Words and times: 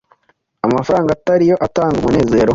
amafaranga 0.65 1.09
atariyo 1.17 1.55
atanga 1.65 1.95
umunezero, 1.99 2.49